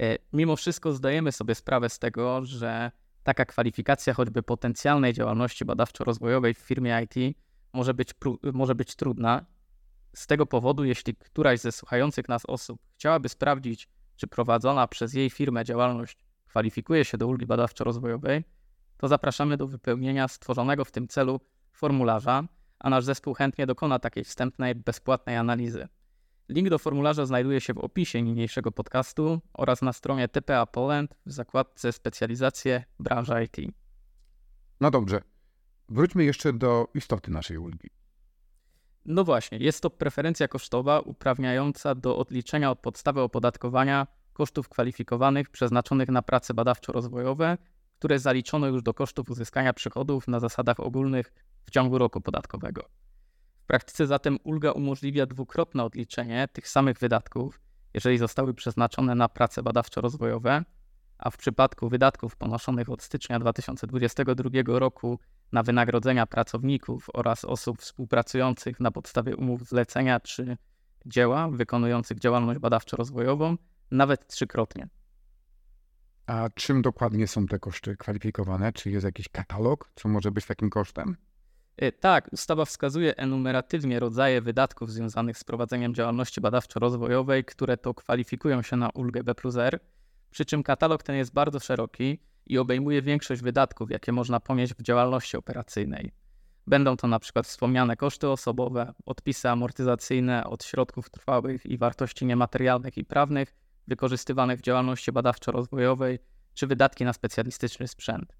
E, 0.00 0.18
mimo 0.32 0.56
wszystko 0.56 0.92
zdajemy 0.92 1.32
sobie 1.32 1.54
sprawę 1.54 1.88
z 1.88 1.98
tego, 1.98 2.44
że 2.44 2.90
taka 3.26 3.44
kwalifikacja 3.44 4.14
choćby 4.14 4.42
potencjalnej 4.42 5.12
działalności 5.12 5.64
badawczo-rozwojowej 5.64 6.54
w 6.54 6.58
firmie 6.58 7.02
IT 7.04 7.36
może 7.72 7.94
być, 7.94 8.14
może 8.52 8.74
być 8.74 8.96
trudna. 8.96 9.46
Z 10.14 10.26
tego 10.26 10.46
powodu, 10.46 10.84
jeśli 10.84 11.14
któraś 11.14 11.60
ze 11.60 11.72
słuchających 11.72 12.28
nas 12.28 12.46
osób 12.46 12.80
chciałaby 12.94 13.28
sprawdzić, 13.28 13.88
czy 14.16 14.26
prowadzona 14.26 14.88
przez 14.88 15.14
jej 15.14 15.30
firmę 15.30 15.64
działalność 15.64 16.18
kwalifikuje 16.46 17.04
się 17.04 17.18
do 17.18 17.26
ulgi 17.26 17.46
badawczo-rozwojowej, 17.46 18.44
to 18.96 19.08
zapraszamy 19.08 19.56
do 19.56 19.66
wypełnienia 19.66 20.28
stworzonego 20.28 20.84
w 20.84 20.92
tym 20.92 21.08
celu 21.08 21.40
formularza, 21.72 22.44
a 22.78 22.90
nasz 22.90 23.04
zespół 23.04 23.34
chętnie 23.34 23.66
dokona 23.66 23.98
takiej 23.98 24.24
wstępnej, 24.24 24.74
bezpłatnej 24.74 25.36
analizy. 25.36 25.88
Link 26.48 26.68
do 26.68 26.78
formularza 26.78 27.26
znajduje 27.26 27.60
się 27.60 27.74
w 27.74 27.78
opisie 27.78 28.22
niniejszego 28.22 28.72
podcastu 28.72 29.40
oraz 29.52 29.82
na 29.82 29.92
stronie 29.92 30.28
TPA 30.28 30.66
Poland 30.66 31.14
w 31.26 31.32
zakładce 31.32 31.92
specjalizacje 31.92 32.84
branża 32.98 33.42
IT. 33.42 33.56
No 34.80 34.90
dobrze. 34.90 35.22
Wróćmy 35.88 36.24
jeszcze 36.24 36.52
do 36.52 36.88
istoty 36.94 37.30
naszej 37.30 37.58
ulgi. 37.58 37.90
No 39.04 39.24
właśnie, 39.24 39.58
jest 39.58 39.80
to 39.80 39.90
preferencja 39.90 40.48
kosztowa 40.48 41.00
uprawniająca 41.00 41.94
do 41.94 42.18
odliczenia 42.18 42.70
od 42.70 42.78
podstawy 42.78 43.20
opodatkowania 43.20 44.06
kosztów 44.32 44.68
kwalifikowanych 44.68 45.50
przeznaczonych 45.50 46.08
na 46.08 46.22
prace 46.22 46.54
badawczo-rozwojowe 46.54 47.56
które 47.98 48.18
zaliczono 48.18 48.66
już 48.66 48.82
do 48.82 48.94
kosztów 48.94 49.30
uzyskania 49.30 49.72
przychodów 49.72 50.28
na 50.28 50.40
zasadach 50.40 50.80
ogólnych 50.80 51.32
w 51.64 51.70
ciągu 51.70 51.98
roku 51.98 52.20
podatkowego. 52.20 52.88
W 53.66 53.68
praktyce 53.68 54.06
zatem 54.06 54.38
ulga 54.44 54.72
umożliwia 54.72 55.26
dwukrotne 55.26 55.84
odliczenie 55.84 56.48
tych 56.52 56.68
samych 56.68 56.98
wydatków, 56.98 57.60
jeżeli 57.94 58.18
zostały 58.18 58.54
przeznaczone 58.54 59.14
na 59.14 59.28
prace 59.28 59.62
badawczo-rozwojowe, 59.62 60.64
a 61.18 61.30
w 61.30 61.36
przypadku 61.36 61.88
wydatków 61.88 62.36
ponoszonych 62.36 62.90
od 62.90 63.02
stycznia 63.02 63.38
2022 63.38 64.50
roku 64.66 65.18
na 65.52 65.62
wynagrodzenia 65.62 66.26
pracowników 66.26 67.06
oraz 67.14 67.44
osób 67.44 67.80
współpracujących 67.80 68.80
na 68.80 68.90
podstawie 68.90 69.36
umów 69.36 69.68
zlecenia 69.68 70.20
czy 70.20 70.56
dzieła 71.06 71.48
wykonujących 71.48 72.18
działalność 72.18 72.60
badawczo-rozwojową, 72.60 73.56
nawet 73.90 74.26
trzykrotnie. 74.26 74.88
A 76.26 76.48
czym 76.54 76.82
dokładnie 76.82 77.26
są 77.28 77.46
te 77.46 77.58
koszty 77.58 77.96
kwalifikowane? 77.96 78.72
Czy 78.72 78.90
jest 78.90 79.04
jakiś 79.04 79.28
katalog, 79.28 79.90
co 79.94 80.08
może 80.08 80.30
być 80.30 80.46
takim 80.46 80.70
kosztem? 80.70 81.16
E, 81.76 81.92
tak, 81.92 82.28
ustawa 82.32 82.64
wskazuje 82.64 83.16
enumeratywnie 83.16 84.00
rodzaje 84.00 84.40
wydatków 84.40 84.92
związanych 84.92 85.38
z 85.38 85.44
prowadzeniem 85.44 85.94
działalności 85.94 86.40
badawczo-rozwojowej, 86.40 87.44
które 87.44 87.76
to 87.76 87.94
kwalifikują 87.94 88.62
się 88.62 88.76
na 88.76 88.90
ulgę 88.90 89.24
B 89.24 89.34
plus 89.34 89.56
R, 89.56 89.80
przy 90.30 90.44
czym 90.44 90.62
katalog 90.62 91.02
ten 91.02 91.16
jest 91.16 91.32
bardzo 91.32 91.60
szeroki 91.60 92.18
i 92.46 92.58
obejmuje 92.58 93.02
większość 93.02 93.42
wydatków, 93.42 93.90
jakie 93.90 94.12
można 94.12 94.40
ponieść 94.40 94.74
w 94.74 94.82
działalności 94.82 95.36
operacyjnej. 95.36 96.12
Będą 96.66 96.96
to 96.96 97.06
na 97.06 97.18
przykład 97.18 97.46
wspomniane 97.46 97.96
koszty 97.96 98.28
osobowe, 98.28 98.92
odpisy 99.06 99.48
amortyzacyjne 99.48 100.44
od 100.44 100.64
środków 100.64 101.10
trwałych 101.10 101.66
i 101.66 101.78
wartości 101.78 102.26
niematerialnych 102.26 102.98
i 102.98 103.04
prawnych, 103.04 103.54
wykorzystywanych 103.86 104.58
w 104.58 104.62
działalności 104.62 105.12
badawczo-rozwojowej 105.12 106.18
czy 106.54 106.66
wydatki 106.66 107.04
na 107.04 107.12
specjalistyczny 107.12 107.88
sprzęt. 107.88 108.36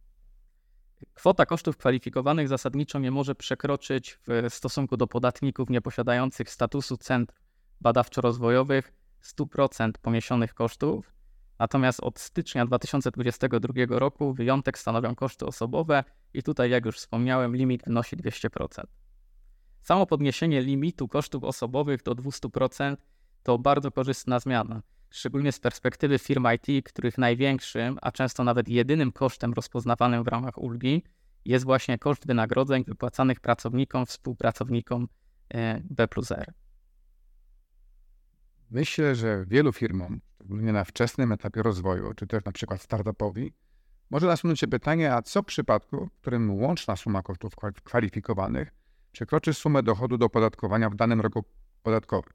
Kwota 1.14 1.46
kosztów 1.46 1.76
kwalifikowanych 1.76 2.48
zasadniczo 2.48 2.98
nie 2.98 3.10
może 3.10 3.34
przekroczyć 3.34 4.18
w 4.26 4.54
stosunku 4.54 4.96
do 4.96 5.06
podatników 5.06 5.70
nieposiadających 5.70 6.50
statusu 6.50 6.96
centr 6.96 7.34
badawczo-rozwojowych 7.80 8.92
100% 9.22 9.90
poniesionych 10.02 10.54
kosztów, 10.54 11.12
natomiast 11.58 12.00
od 12.00 12.18
stycznia 12.18 12.66
2022 12.66 13.72
roku 13.88 14.34
wyjątek 14.34 14.78
stanowią 14.78 15.14
koszty 15.14 15.46
osobowe 15.46 16.04
i 16.34 16.42
tutaj, 16.42 16.70
jak 16.70 16.84
już 16.84 16.96
wspomniałem, 16.96 17.56
limit 17.56 17.82
wynosi 17.86 18.16
200%. 18.16 18.84
Samo 19.82 20.06
podniesienie 20.06 20.60
limitu 20.60 21.08
kosztów 21.08 21.44
osobowych 21.44 22.02
do 22.02 22.12
200% 22.12 22.96
to 23.42 23.58
bardzo 23.58 23.90
korzystna 23.90 24.40
zmiana 24.40 24.82
szczególnie 25.10 25.52
z 25.52 25.60
perspektywy 25.60 26.18
firm 26.18 26.46
IT, 26.54 26.86
których 26.86 27.18
największym, 27.18 27.98
a 28.02 28.12
często 28.12 28.44
nawet 28.44 28.68
jedynym 28.68 29.12
kosztem 29.12 29.52
rozpoznawanym 29.52 30.24
w 30.24 30.28
ramach 30.28 30.58
ulgi 30.58 31.02
jest 31.44 31.64
właśnie 31.64 31.98
koszt 31.98 32.26
wynagrodzeń 32.26 32.84
wypłacanych 32.84 33.40
pracownikom, 33.40 34.06
współpracownikom 34.06 35.08
e, 35.54 35.80
B 35.90 36.08
plus 36.08 36.32
R. 36.32 36.52
Myślę, 38.70 39.14
że 39.14 39.44
wielu 39.48 39.72
firmom, 39.72 40.20
szczególnie 40.34 40.72
na 40.72 40.84
wczesnym 40.84 41.32
etapie 41.32 41.62
rozwoju, 41.62 42.14
czy 42.14 42.26
też 42.26 42.44
na 42.44 42.52
przykład 42.52 42.82
startupowi, 42.82 43.52
może 44.10 44.26
nasunąć 44.26 44.60
się 44.60 44.66
pytanie, 44.66 45.14
a 45.14 45.22
co 45.22 45.42
w 45.42 45.46
przypadku, 45.46 46.06
w 46.06 46.20
którym 46.20 46.54
łączna 46.54 46.96
suma 46.96 47.22
kosztów 47.22 47.54
kwalifikowanych 47.84 48.72
przekroczy 49.12 49.54
sumę 49.54 49.82
dochodu 49.82 50.18
do 50.18 50.26
opodatkowania 50.26 50.90
w 50.90 50.94
danym 50.94 51.20
roku 51.20 51.44
podatkowym? 51.82 52.32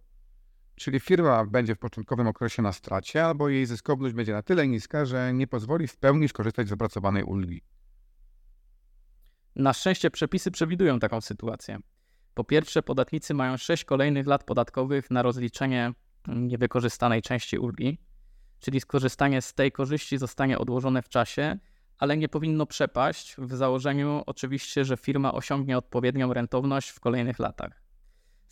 Czyli 0.75 0.99
firma 0.99 1.45
będzie 1.45 1.75
w 1.75 1.79
początkowym 1.79 2.27
okresie 2.27 2.61
na 2.61 2.73
stracie, 2.73 3.25
albo 3.25 3.49
jej 3.49 3.65
zyskowność 3.65 4.15
będzie 4.15 4.33
na 4.33 4.43
tyle 4.43 4.67
niska, 4.67 5.05
że 5.05 5.33
nie 5.33 5.47
pozwoli 5.47 5.87
w 5.87 5.97
pełni 5.97 6.27
skorzystać 6.27 6.67
z 6.67 6.69
wypracowanej 6.69 7.23
ulgi. 7.23 7.61
Na 9.55 9.73
szczęście 9.73 10.11
przepisy 10.11 10.51
przewidują 10.51 10.99
taką 10.99 11.21
sytuację. 11.21 11.79
Po 12.33 12.43
pierwsze, 12.43 12.83
podatnicy 12.83 13.33
mają 13.33 13.57
6 13.57 13.85
kolejnych 13.85 14.27
lat 14.27 14.43
podatkowych 14.43 15.11
na 15.11 15.21
rozliczenie 15.21 15.93
niewykorzystanej 16.27 17.21
części 17.21 17.57
ulgi, 17.57 17.99
czyli 18.59 18.81
skorzystanie 18.81 19.41
z 19.41 19.53
tej 19.53 19.71
korzyści 19.71 20.17
zostanie 20.17 20.59
odłożone 20.59 21.01
w 21.01 21.09
czasie, 21.09 21.59
ale 21.97 22.17
nie 22.17 22.29
powinno 22.29 22.65
przepaść 22.65 23.35
w 23.37 23.53
założeniu 23.53 24.23
oczywiście, 24.25 24.85
że 24.85 24.97
firma 24.97 25.33
osiągnie 25.33 25.77
odpowiednią 25.77 26.33
rentowność 26.33 26.89
w 26.89 26.99
kolejnych 26.99 27.39
latach. 27.39 27.80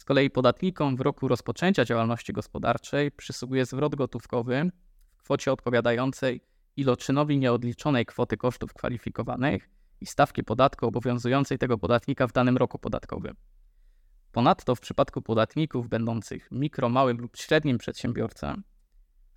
Kolei 0.09 0.29
podatnikom 0.29 0.95
w 0.95 1.01
roku 1.01 1.27
rozpoczęcia 1.27 1.85
działalności 1.85 2.33
gospodarczej 2.33 3.11
przysługuje 3.11 3.65
zwrot 3.65 3.95
gotówkowy 3.95 4.71
w 5.15 5.23
kwocie 5.23 5.51
odpowiadającej 5.51 6.41
iloczynowi 6.75 7.37
nieodliczonej 7.37 8.05
kwoty 8.05 8.37
kosztów 8.37 8.73
kwalifikowanych 8.73 9.69
i 10.01 10.05
stawki 10.05 10.43
podatku 10.43 10.85
obowiązującej 10.87 11.57
tego 11.57 11.77
podatnika 11.77 12.27
w 12.27 12.31
danym 12.31 12.57
roku 12.57 12.79
podatkowym. 12.79 13.35
Ponadto 14.31 14.75
w 14.75 14.79
przypadku 14.79 15.21
podatników 15.21 15.89
będących 15.89 16.51
mikro, 16.51 16.89
małym 16.89 17.17
lub 17.17 17.37
średnim 17.37 17.77
przedsiębiorcą, 17.77 18.53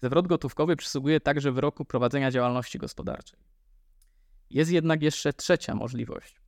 zwrot 0.02 0.26
gotówkowy 0.26 0.76
przysługuje 0.76 1.21
także 1.21 1.52
w 1.52 1.59
roku 1.59 1.85
prowadzenia 1.85 2.31
działalności 2.31 2.79
gospodarczej. 2.79 3.38
Jest 4.50 4.71
jednak 4.71 5.02
jeszcze 5.02 5.33
trzecia 5.33 5.75
możliwość. 5.75 6.42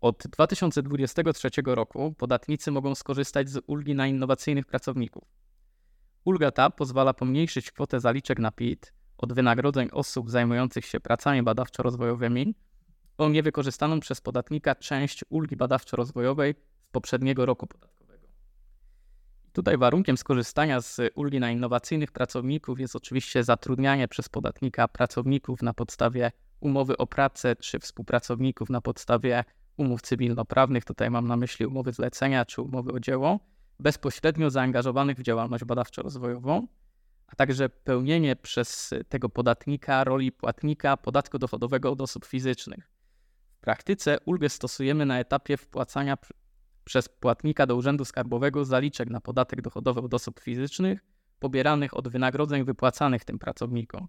Od 0.00 0.22
2023 0.30 1.50
roku 1.66 2.14
podatnicy 2.18 2.70
mogą 2.70 2.94
skorzystać 2.94 3.48
z 3.48 3.62
ulgi 3.66 3.94
na 3.94 4.06
innowacyjnych 4.06 4.66
pracowników. 4.66 5.24
Ulga 6.24 6.50
ta 6.50 6.70
pozwala 6.70 7.14
pomniejszyć 7.14 7.70
kwotę 7.70 8.00
zaliczek 8.00 8.38
na 8.38 8.50
PIT 8.50 8.92
od 9.18 9.32
wynagrodzeń 9.32 9.88
osób 9.92 10.30
zajmujących 10.30 10.86
się 10.86 11.00
pracami 11.00 11.42
badawczo-rozwojowymi 11.42 12.54
o 13.18 13.28
niewykorzystaną 13.28 14.00
przez 14.00 14.20
podatnika 14.20 14.74
część 14.74 15.24
ulgi 15.28 15.56
badawczo-rozwojowej 15.56 16.54
z 16.88 16.90
poprzedniego 16.92 17.46
roku 17.46 17.66
podatkowego. 17.66 18.28
Tutaj 19.52 19.78
warunkiem 19.78 20.16
skorzystania 20.16 20.80
z 20.80 21.00
ulgi 21.14 21.40
na 21.40 21.50
innowacyjnych 21.50 22.12
pracowników 22.12 22.80
jest 22.80 22.96
oczywiście 22.96 23.44
zatrudnianie 23.44 24.08
przez 24.08 24.28
podatnika 24.28 24.88
pracowników 24.88 25.62
na 25.62 25.74
podstawie 25.74 26.32
umowy 26.60 26.96
o 26.96 27.06
pracę 27.06 27.56
czy 27.56 27.78
współpracowników 27.78 28.70
na 28.70 28.80
podstawie 28.80 29.44
umów 29.76 30.02
cywilnoprawnych, 30.02 30.84
tutaj 30.84 31.10
mam 31.10 31.28
na 31.28 31.36
myśli 31.36 31.66
umowy 31.66 31.92
zlecenia 31.92 32.44
czy 32.44 32.62
umowy 32.62 32.92
o 32.92 33.00
dzieło, 33.00 33.40
bezpośrednio 33.80 34.50
zaangażowanych 34.50 35.18
w 35.18 35.22
działalność 35.22 35.64
badawczo-rozwojową, 35.64 36.66
a 37.26 37.36
także 37.36 37.68
pełnienie 37.68 38.36
przez 38.36 38.94
tego 39.08 39.28
podatnika 39.28 40.04
roli 40.04 40.32
płatnika 40.32 40.96
podatku 40.96 41.38
dochodowego 41.38 41.92
od 41.92 42.00
osób 42.00 42.24
fizycznych. 42.24 42.90
W 43.56 43.60
praktyce 43.60 44.18
ulgę 44.24 44.48
stosujemy 44.48 45.06
na 45.06 45.20
etapie 45.20 45.56
wpłacania 45.56 46.18
przez 46.84 47.08
płatnika 47.08 47.66
do 47.66 47.76
Urzędu 47.76 48.04
Skarbowego 48.04 48.64
zaliczek 48.64 49.10
na 49.10 49.20
podatek 49.20 49.62
dochodowy 49.62 50.00
od 50.00 50.14
osób 50.14 50.40
fizycznych 50.40 51.00
pobieranych 51.38 51.96
od 51.96 52.08
wynagrodzeń 52.08 52.64
wypłacanych 52.64 53.24
tym 53.24 53.38
pracownikom. 53.38 54.08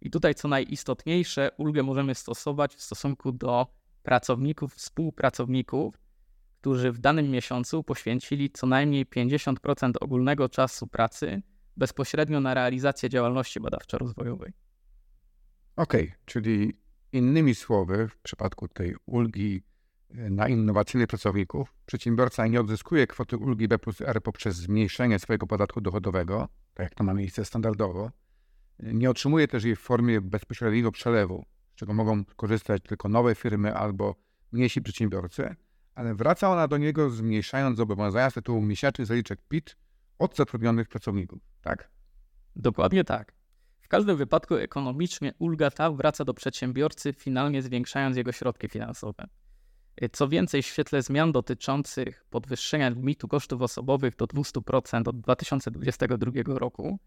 I 0.00 0.10
tutaj, 0.10 0.34
co 0.34 0.48
najistotniejsze, 0.48 1.50
ulgę 1.56 1.82
możemy 1.82 2.14
stosować 2.14 2.74
w 2.74 2.82
stosunku 2.82 3.32
do 3.32 3.66
pracowników, 4.08 4.74
współpracowników, 4.74 5.94
którzy 6.60 6.92
w 6.92 6.98
danym 6.98 7.30
miesiącu 7.30 7.84
poświęcili 7.84 8.50
co 8.50 8.66
najmniej 8.66 9.06
50% 9.06 9.92
ogólnego 10.00 10.48
czasu 10.48 10.86
pracy 10.86 11.42
bezpośrednio 11.76 12.40
na 12.40 12.54
realizację 12.54 13.08
działalności 13.08 13.60
badawczo-rozwojowej. 13.60 14.52
Okej, 15.76 16.04
okay, 16.04 16.18
czyli 16.24 16.78
innymi 17.12 17.54
słowy, 17.54 18.08
w 18.08 18.18
przypadku 18.18 18.68
tej 18.68 18.96
ulgi 19.06 19.62
e, 20.10 20.30
na 20.30 20.48
innowacyjnych 20.48 21.08
pracowników, 21.08 21.74
przedsiębiorca 21.86 22.46
nie 22.46 22.60
odzyskuje 22.60 23.06
kwoty 23.06 23.36
ulgi 23.36 23.68
B 23.68 23.78
plus 23.78 24.00
R 24.00 24.22
poprzez 24.22 24.56
zmniejszenie 24.56 25.18
swojego 25.18 25.46
podatku 25.46 25.80
dochodowego, 25.80 26.48
tak 26.74 26.84
jak 26.84 26.94
to 26.94 27.04
ma 27.04 27.14
miejsce 27.14 27.44
standardowo, 27.44 28.10
nie 28.78 29.10
otrzymuje 29.10 29.48
też 29.48 29.64
jej 29.64 29.76
w 29.76 29.80
formie 29.80 30.20
bezpośredniego 30.20 30.92
przelewu, 30.92 31.44
czego 31.78 31.94
mogą 31.94 32.24
korzystać 32.24 32.82
tylko 32.82 33.08
nowe 33.08 33.34
firmy 33.34 33.74
albo 33.74 34.14
mniejsi 34.52 34.82
przedsiębiorcy, 34.82 35.56
ale 35.94 36.14
wraca 36.14 36.50
ona 36.50 36.68
do 36.68 36.78
niego 36.78 37.10
zmniejszając 37.10 37.76
zobowiązania 37.76 38.30
z 38.30 38.34
tytułu 38.34 38.60
miesięcznych 38.60 39.06
zaliczek 39.06 39.40
PIT 39.48 39.76
od 40.18 40.36
zatrudnionych 40.36 40.88
pracowników, 40.88 41.38
tak? 41.62 41.90
Dokładnie 42.56 43.04
tak. 43.04 43.32
W 43.80 43.88
każdym 43.88 44.16
wypadku 44.16 44.54
ekonomicznie 44.54 45.32
ulga 45.38 45.70
ta 45.70 45.90
wraca 45.90 46.24
do 46.24 46.34
przedsiębiorcy, 46.34 47.12
finalnie 47.12 47.62
zwiększając 47.62 48.16
jego 48.16 48.32
środki 48.32 48.68
finansowe. 48.68 49.26
Co 50.12 50.28
więcej, 50.28 50.62
w 50.62 50.66
świetle 50.66 51.02
zmian 51.02 51.32
dotyczących 51.32 52.24
podwyższenia 52.30 52.88
limitu 52.88 53.28
kosztów 53.28 53.62
osobowych 53.62 54.16
do 54.16 54.24
200% 54.24 55.08
od 55.08 55.20
2022 55.20 56.32
roku, 56.46 56.98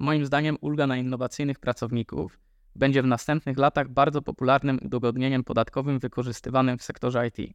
Moim 0.00 0.26
zdaniem 0.26 0.56
ulga 0.60 0.86
na 0.86 0.96
innowacyjnych 0.96 1.58
pracowników 1.58 2.38
będzie 2.76 3.02
w 3.02 3.06
następnych 3.06 3.58
latach 3.58 3.88
bardzo 3.88 4.22
popularnym 4.22 4.78
udogodnieniem 4.82 5.44
podatkowym 5.44 5.98
wykorzystywanym 5.98 6.78
w 6.78 6.82
sektorze 6.82 7.28
IT. 7.28 7.54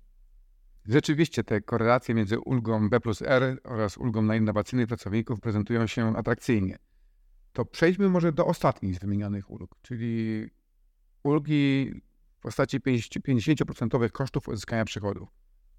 Rzeczywiście 0.85 1.43
te 1.43 1.61
korelacje 1.61 2.15
między 2.15 2.39
ulgą 2.39 2.89
B 2.89 2.99
plus 2.99 3.21
R 3.21 3.57
oraz 3.63 3.97
ulgą 3.97 4.21
na 4.21 4.35
innowacyjnych 4.35 4.87
pracowników 4.87 5.39
prezentują 5.39 5.87
się 5.87 6.17
atrakcyjnie. 6.17 6.77
To 7.53 7.65
przejdźmy 7.65 8.09
może 8.09 8.31
do 8.31 8.45
ostatnich 8.45 8.95
z 8.95 8.99
wymienionych 8.99 9.51
ulg, 9.51 9.75
czyli 9.81 10.45
ulgi 11.23 11.91
w 12.37 12.41
postaci 12.41 12.79
50% 12.79 14.11
kosztów 14.11 14.47
uzyskania 14.47 14.85
przychodów. 14.85 15.29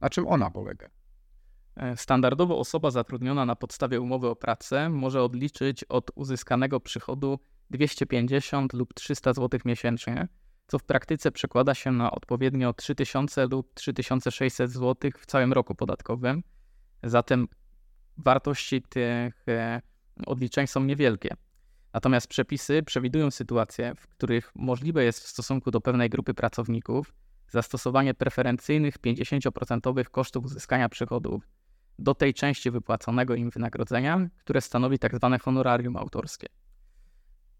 Na 0.00 0.11
czym 0.11 0.26
ona 0.26 0.50
polega? 0.50 0.88
E, 1.76 1.97
standardowo 1.97 2.59
osoba 2.59 2.90
zatrudniona 2.90 3.45
na 3.45 3.57
podstawie 3.57 4.00
umowy 4.00 4.28
o 4.28 4.37
pracę 4.37 4.88
może 4.88 5.23
odliczyć 5.23 5.85
od 5.85 6.11
uzyskanego 6.14 6.81
przychodu 6.81 7.38
250 7.70 8.73
lub 8.73 8.94
300 8.94 9.32
zł 9.32 9.61
miesięcznie, 9.64 10.28
co 10.66 10.78
w 10.78 10.85
praktyce 10.85 11.32
przekłada 11.32 11.75
się 11.75 11.92
na 11.92 12.11
odpowiednio 12.11 12.73
3000 12.73 13.46
lub 13.46 13.75
3600 13.75 14.70
zł 14.70 15.11
w 15.18 15.26
całym 15.26 15.52
roku 15.52 15.75
podatkowym. 15.75 16.42
Zatem 17.02 17.49
wartości 18.18 18.82
tych 18.82 19.49
e, 19.49 19.82
odliczeń 20.26 20.66
są 20.66 20.85
niewielkie. 20.85 21.37
Natomiast 21.92 22.28
przepisy 22.28 22.82
przewidują 22.82 23.30
sytuacje, 23.30 23.94
w 23.94 24.08
których 24.08 24.52
możliwe 24.54 25.04
jest 25.04 25.20
w 25.20 25.28
stosunku 25.28 25.70
do 25.70 25.80
pewnej 25.80 26.11
grupy 26.11 26.35
pracowników 26.35 27.14
zastosowanie 27.49 28.14
preferencyjnych 28.14 28.99
50% 28.99 30.04
kosztów 30.04 30.44
uzyskania 30.44 30.88
przychodów 30.88 31.49
do 31.99 32.14
tej 32.14 32.35
części 32.35 32.70
wypłaconego 32.70 33.35
im 33.35 33.50
wynagrodzenia, 33.50 34.28
które 34.38 34.61
stanowi 34.61 34.99
tzw. 34.99 35.28
Tak 35.30 35.42
honorarium 35.42 35.96
autorskie. 35.96 36.46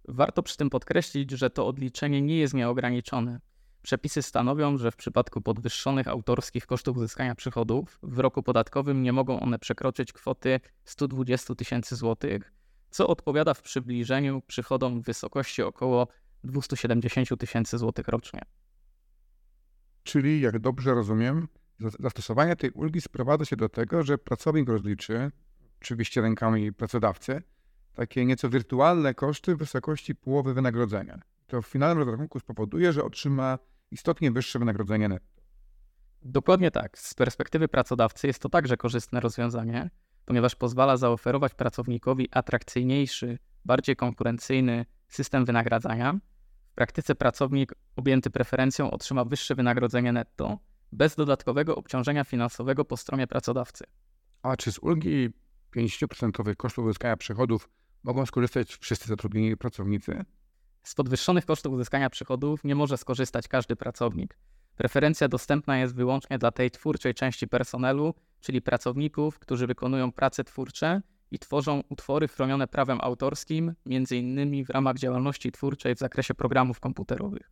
Warto 0.09 0.43
przy 0.43 0.57
tym 0.57 0.71
podkreślić, 0.71 1.31
że 1.31 1.51
to 1.51 1.67
odliczenie 1.67 2.23
nie 2.23 2.39
jest 2.39 2.55
nieograniczone. 2.55 3.41
Przepisy 3.83 4.23
stanowią, 4.23 4.79
że 4.79 4.91
w 4.91 4.97
przypadku 4.97 5.41
podwyższonych 5.41 6.09
autorskich 6.09 6.67
kosztów 6.67 6.97
uzyskania 6.97 7.35
przychodów 7.35 7.99
w 8.03 8.19
roku 8.19 8.43
podatkowym 8.43 9.03
nie 9.03 9.13
mogą 9.13 9.41
one 9.41 9.59
przekroczyć 9.59 10.13
kwoty 10.13 10.61
120 10.85 11.55
tysięcy 11.55 11.97
złotych, 11.97 12.53
co 12.91 13.07
odpowiada 13.09 13.55
w 13.55 13.63
przybliżeniu 13.63 14.43
przychodom 14.47 15.03
w 15.03 15.05
wysokości 15.05 15.63
około 15.63 16.09
270 16.45 17.41
tysięcy 17.41 17.79
złotych 17.79 18.09
rocznie. 18.09 18.41
Czyli, 20.03 20.41
jak 20.41 20.59
dobrze 20.59 20.95
rozumiem, 20.95 21.49
Zastosowanie 21.79 22.57
tej 22.57 22.71
ulgi 22.71 23.01
sprowadza 23.01 23.45
się 23.45 23.57
do 23.57 23.69
tego, 23.69 24.03
że 24.03 24.19
pracownik 24.19 24.69
rozliczy, 24.69 25.31
oczywiście 25.83 26.21
rękami 26.21 26.73
pracodawcy, 26.73 27.43
takie 27.97 28.27
nieco 28.27 28.49
wirtualne 28.49 29.15
koszty 29.15 29.55
w 29.55 29.59
wysokości 29.59 30.15
połowy 30.15 30.55
wynagrodzenia. 30.55 31.21
To 31.47 31.63
w 31.63 31.67
finalnym 31.67 31.99
rozrachunku 31.99 32.41
spowoduje, 32.41 32.93
że 32.93 33.05
otrzyma 33.05 33.59
istotnie 33.91 34.31
wyższe 34.31 34.59
wynagrodzenie 34.59 35.09
netto. 35.09 35.43
Dokładnie 36.23 36.71
tak. 36.71 36.99
Z 36.99 37.15
perspektywy 37.15 37.69
pracodawcy 37.69 38.27
jest 38.27 38.43
to 38.43 38.49
także 38.49 38.77
korzystne 38.77 39.21
rozwiązanie, 39.21 39.91
ponieważ 40.25 40.55
pozwala 40.55 40.97
zaoferować 40.97 41.55
pracownikowi 41.55 42.29
atrakcyjniejszy, 42.31 43.39
bardziej 43.65 43.97
konkurencyjny 43.97 44.87
system 45.09 45.45
wynagradzania. 45.45 46.19
W 46.73 46.75
praktyce 46.75 47.15
pracownik 47.15 47.75
objęty 47.97 48.31
preferencją 48.31 48.91
otrzyma 48.91 49.25
wyższe 49.25 49.55
wynagrodzenie 49.55 50.13
netto, 50.13 50.59
bez 50.93 51.17
dodatkowego 51.17 51.77
obciążenia 51.77 52.25
finansowego 52.25 52.85
po 52.85 52.97
stronie 52.97 53.27
pracodawcy. 53.27 53.85
A 54.43 54.57
czy 54.57 54.73
z 54.73 54.79
ulgi 54.79 55.29
50% 55.77 56.57
kosztów 56.57 56.85
uzyskania 56.85 57.17
przychodów 57.17 57.69
mogą 58.07 58.27
skorzystać 58.27 58.77
wszyscy 58.77 59.09
zatrudnieni 59.09 59.57
pracownicy? 59.57 60.25
Z 60.83 60.95
podwyższonych 60.95 61.47
kosztów 61.47 61.73
uzyskania 61.73 62.11
przychodów 62.11 62.65
nie 62.65 62.75
może 62.75 62.97
skorzystać 62.97 63.49
każdy 63.49 63.77
pracownik. 63.77 64.39
Preferencja 64.77 65.29
dostępna 65.29 65.79
jest 65.79 65.95
wyłącznie 65.95 66.39
dla 66.39 66.51
tej 66.51 66.71
twórczej 66.71 67.15
części 67.15 67.49
personelu, 67.49 68.15
czyli 68.41 68.63
pracowników, 68.63 69.39
którzy 69.39 69.67
wykonują 69.67 70.13
prace 70.13 70.45
twórcze 70.45 71.03
i 71.31 71.39
tworzą 71.39 71.83
utwory 71.89 72.29
chronione 72.29 72.69
prawem 72.69 72.99
autorskim, 73.01 73.75
m.in. 73.87 74.65
w 74.65 74.71
ramach 74.71 74.99
działalności 74.99 75.53
twórczej 75.53 75.95
w 75.95 75.99
zakresie 75.99 76.35
programów 76.35 76.81
komputerowych. 76.81 77.51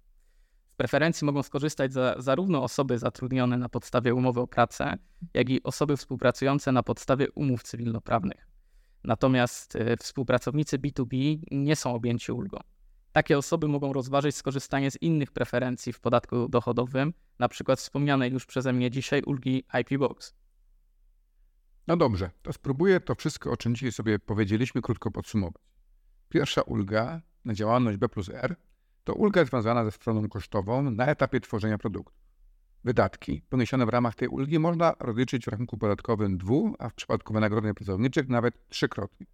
Z 0.69 0.75
preferencji 0.77 1.25
mogą 1.25 1.43
skorzystać 1.43 1.93
za, 1.93 2.15
zarówno 2.19 2.63
osoby 2.63 2.99
zatrudnione 2.99 3.59
na 3.59 3.69
podstawie 3.69 4.15
umowy 4.15 4.41
o 4.41 4.47
pracę, 4.47 4.95
jak 5.35 5.51
i 5.51 5.63
osoby 5.63 5.97
współpracujące 5.97 6.73
na 6.73 6.83
podstawie 6.83 7.31
umów 7.31 7.63
cywilnoprawnych. 7.63 8.54
Natomiast 9.05 9.77
y, 9.77 9.97
współpracownicy 9.97 10.79
B2B 10.79 11.39
nie 11.51 11.77
są 11.77 11.95
objęci 11.95 12.33
ulgą. 12.33 12.59
Takie 13.13 13.39
osoby 13.39 13.69
mogą 13.69 13.93
rozważyć 13.93 14.37
skorzystanie 14.37 14.91
z 14.91 15.03
innych 15.03 15.33
preferencji 15.33 15.93
w 15.93 16.01
podatku 16.01 16.49
dochodowym, 16.49 17.13
np. 17.39 17.77
wspomnianej 17.77 18.33
już 18.33 18.47
przeze 18.47 18.73
mnie 18.73 18.91
dzisiaj 18.91 19.23
ulgi 19.23 19.65
IP 19.81 19.99
Box. 19.99 20.35
No 21.87 21.97
dobrze, 21.97 22.31
to 22.43 22.53
spróbuję 22.53 23.01
to 23.01 23.15
wszystko, 23.15 23.51
o 23.51 23.57
czym 23.57 23.75
dzisiaj 23.75 23.93
sobie 23.93 24.19
powiedzieliśmy, 24.19 24.83
krótko 24.83 25.11
podsumować. 25.11 25.63
Pierwsza 26.29 26.63
ulga 26.63 27.23
na 27.45 27.55
działalność 27.55 27.99
B 27.99 28.09
plus 28.09 28.29
R 28.29 28.57
to 29.05 29.15
ulga 29.15 29.45
związana 29.45 29.85
ze 29.85 29.91
stroną 29.91 30.29
kosztową 30.29 30.91
na 30.91 31.07
etapie 31.07 31.41
tworzenia 31.41 31.79
produktu. 31.79 32.24
Wydatki 32.85 33.43
poniesione 33.49 33.87
w 33.87 33.89
ramach 33.89 34.15
tej 34.15 34.29
ulgi 34.29 34.59
można 34.59 34.95
rozliczyć 35.01 35.45
w 35.45 35.49
rachunku 35.49 35.79
podatkowym 35.79 36.39
dwu, 36.39 36.75
a 36.79 36.89
w 36.89 36.95
przypadku 36.95 37.35
wynagrodzeń 37.35 37.75
pracowniczych 37.75 38.29
nawet 38.29 38.69
trzykrotnie. 38.69 39.27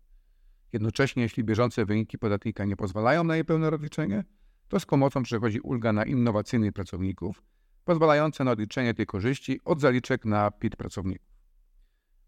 Jednocześnie, 0.73 1.23
jeśli 1.23 1.45
bieżące 1.45 1.85
wyniki 1.85 2.19
podatnika 2.19 2.65
nie 2.65 2.77
pozwalają 2.77 3.25
na 3.25 3.35
jej 3.35 3.45
pełne 3.45 3.71
rozliczenie, 3.71 4.25
to 4.69 4.81
z 4.81 4.87
pomocą 4.87 5.23
przychodzi 5.23 5.61
ulga 5.61 5.93
na 5.93 6.05
innowacyjnych 6.05 6.73
pracowników, 6.73 7.43
pozwalająca 7.85 8.45
na 8.45 8.51
odliczenie 8.51 8.95
tej 8.95 9.07
korzyści 9.07 9.61
od 9.65 9.81
zaliczek 9.81 10.25
na 10.25 10.51
PIT 10.51 10.77
pracowników. 10.77 11.31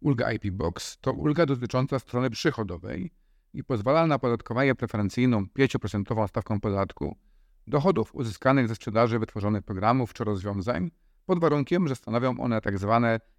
Ulga 0.01 0.33
IP 0.33 0.51
Box 0.51 0.99
to 1.01 1.13
ulga 1.13 1.47
dotycząca 1.47 1.99
strony 1.99 2.31
przychodowej 2.31 3.11
i 3.55 3.65
pozwala 3.65 4.07
na 4.07 4.19
podatkowanie 4.19 4.75
preferencyjną 4.75 5.47
5% 5.59 6.29
stawką 6.29 6.61
podatku 6.61 7.17
dochodów 7.67 8.15
uzyskanych 8.15 8.69
ze 8.69 8.75
sprzedaży 8.75 9.19
wytworzonych 9.19 9.63
programów 9.63 10.13
czy 10.13 10.25
rozwiązań 10.25 10.91
pod 11.27 11.41
warunkiem, 11.41 11.89
że 11.89 11.97
stanowią 11.97 12.41
one. 12.41 12.61
Tak 12.61 12.75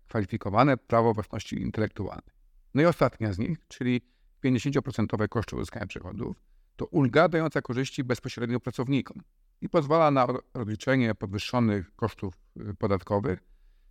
kwalifikowane 0.07 0.77
prawo 0.77 1.13
własności 1.13 1.61
intelektualnej. 1.61 2.35
No 2.73 2.81
i 2.81 2.85
ostatnia 2.85 3.33
z 3.33 3.39
nich, 3.39 3.57
czyli 3.67 4.01
50% 4.45 5.27
koszty 5.29 5.55
uzyskania 5.55 5.87
przychodów, 5.87 6.43
to 6.75 6.85
ulga 6.85 7.29
dająca 7.29 7.61
korzyści 7.61 8.03
bezpośrednio 8.03 8.59
pracownikom 8.59 9.21
i 9.61 9.69
pozwala 9.69 10.11
na 10.11 10.27
rozliczenie 10.53 11.15
podwyższonych 11.15 11.95
kosztów 11.95 12.33
y, 12.69 12.73
podatkowych 12.73 13.39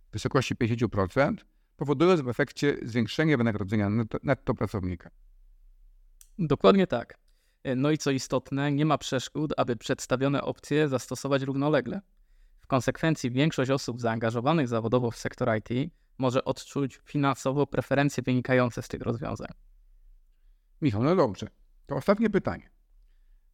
w 0.09 0.13
wysokości 0.13 0.55
50%, 0.55 1.35
powodując 1.77 2.21
w 2.21 2.29
efekcie 2.29 2.77
zwiększenie 2.83 3.37
wynagrodzenia 3.37 3.89
netto, 3.89 4.17
netto 4.23 4.53
pracownika. 4.53 5.09
Dokładnie 6.39 6.87
tak. 6.87 7.17
No 7.75 7.91
i 7.91 7.97
co 7.97 8.11
istotne, 8.11 8.71
nie 8.71 8.85
ma 8.85 8.97
przeszkód, 8.97 9.53
aby 9.57 9.75
przedstawione 9.75 10.41
opcje 10.41 10.89
zastosować 10.89 11.41
równolegle. 11.41 12.01
W 12.63 12.67
konsekwencji 12.67 13.31
większość 13.31 13.71
osób 13.71 14.01
zaangażowanych 14.01 14.67
zawodowo 14.67 15.11
w 15.11 15.17
sektor 15.17 15.49
IT 15.57 15.91
może 16.17 16.45
odczuć 16.45 16.99
finansowo 17.05 17.67
preferencje 17.67 18.23
wynikające 18.23 18.81
z 18.81 18.87
tych 18.87 19.01
rozwiązań. 19.01 19.47
Michał, 20.81 21.03
no 21.03 21.15
dobrze. 21.15 21.47
To 21.85 21.95
ostatnie 21.95 22.29
pytanie. 22.29 22.69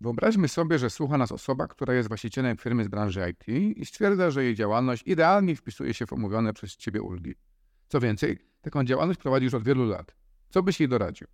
Wyobraźmy 0.01 0.47
sobie, 0.47 0.79
że 0.79 0.89
słucha 0.89 1.17
nas 1.17 1.31
osoba, 1.31 1.67
która 1.67 1.93
jest 1.93 2.07
właścicielem 2.07 2.57
firmy 2.57 2.83
z 2.83 2.87
branży 2.87 3.29
IT 3.29 3.47
i 3.77 3.85
stwierdza, 3.85 4.31
że 4.31 4.43
jej 4.43 4.55
działalność 4.55 5.03
idealnie 5.05 5.55
wpisuje 5.55 5.93
się 5.93 6.05
w 6.05 6.13
omówione 6.13 6.53
przez 6.53 6.75
Ciebie 6.75 7.01
ulgi. 7.01 7.35
Co 7.87 7.99
więcej, 7.99 8.39
taką 8.61 8.83
działalność 8.83 9.19
prowadzi 9.19 9.43
już 9.45 9.53
od 9.53 9.63
wielu 9.63 9.85
lat. 9.85 10.15
Co 10.49 10.63
byś 10.63 10.79
jej 10.79 10.89
doradził? 10.89 11.27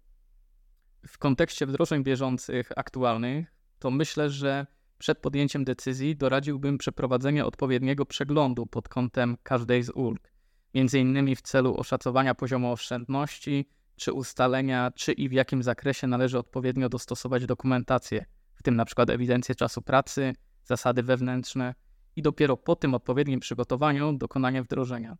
W 1.07 1.17
kontekście 1.17 1.65
wdrożeń 1.65 2.03
bieżących, 2.03 2.71
aktualnych, 2.75 3.55
to 3.79 3.91
myślę, 3.91 4.29
że 4.29 4.67
przed 4.97 5.19
podjęciem 5.19 5.65
decyzji 5.65 6.15
doradziłbym 6.15 6.77
przeprowadzenie 6.77 7.45
odpowiedniego 7.45 8.05
przeglądu 8.05 8.65
pod 8.65 8.89
kątem 8.89 9.38
każdej 9.43 9.84
z 9.84 9.89
ulg, 9.89 10.31
innymi 10.73 11.36
w 11.36 11.41
celu 11.41 11.77
oszacowania 11.77 12.36
poziomu 12.36 12.71
oszczędności, 12.71 13.69
czy 13.95 14.13
ustalenia, 14.13 14.91
czy 14.95 15.12
i 15.12 15.29
w 15.29 15.31
jakim 15.31 15.63
zakresie 15.63 16.08
należy 16.08 16.39
odpowiednio 16.39 16.89
dostosować 16.89 17.45
dokumentację, 17.45 18.25
w 18.55 18.63
tym 18.63 18.75
przykład 18.86 19.10
ewidencję 19.10 19.55
czasu 19.55 19.81
pracy, 19.81 20.34
zasady 20.63 21.03
wewnętrzne 21.03 21.75
i 22.15 22.21
dopiero 22.21 22.58
po 22.58 22.75
tym 22.75 22.93
odpowiednim 22.93 23.39
przygotowaniu 23.39 24.13
dokonanie 24.13 24.63
wdrożenia. 24.63 25.17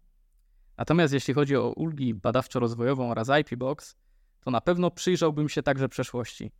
Natomiast 0.78 1.14
jeśli 1.14 1.34
chodzi 1.34 1.56
o 1.56 1.70
ulgi 1.70 2.16
badawczo-rozwojową 2.16 3.12
oraz 3.12 3.28
IP 3.42 3.56
Box, 3.56 3.96
to 4.40 4.52
na 4.52 4.62
pewno 4.62 4.92
przyjrzałbym 4.92 5.50
się 5.50 5.64
także 5.64 5.90
przeszłości. 5.90 6.52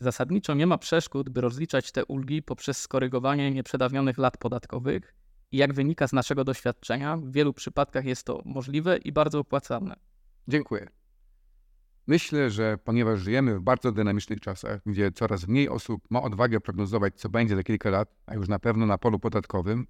Zasadniczo 0.00 0.54
nie 0.54 0.66
ma 0.66 0.78
przeszkód, 0.78 1.30
by 1.30 1.40
rozliczać 1.40 1.92
te 1.92 2.04
ulgi 2.04 2.42
poprzez 2.42 2.78
skorygowanie 2.78 3.50
nieprzedawnionych 3.50 4.18
lat 4.18 4.36
podatkowych 4.36 5.14
i 5.52 5.56
jak 5.56 5.72
wynika 5.72 6.08
z 6.08 6.12
naszego 6.12 6.44
doświadczenia, 6.44 7.16
w 7.16 7.32
wielu 7.32 7.52
przypadkach 7.52 8.04
jest 8.04 8.24
to 8.26 8.42
możliwe 8.44 8.96
i 8.96 9.12
bardzo 9.12 9.38
opłacalne. 9.38 9.96
Dziękuję. 10.48 10.88
Myślę, 12.06 12.50
że 12.50 12.78
ponieważ 12.78 13.20
żyjemy 13.20 13.58
w 13.58 13.62
bardzo 13.62 13.92
dynamicznych 13.92 14.40
czasach, 14.40 14.80
gdzie 14.86 15.12
coraz 15.12 15.48
mniej 15.48 15.68
osób 15.68 16.02
ma 16.10 16.22
odwagę 16.22 16.60
prognozować, 16.60 17.14
co 17.20 17.28
będzie 17.28 17.56
za 17.56 17.62
kilka 17.62 17.90
lat, 17.90 18.14
a 18.26 18.34
już 18.34 18.48
na 18.48 18.58
pewno 18.58 18.86
na 18.86 18.98
polu 18.98 19.18
podatkowym, 19.18 19.86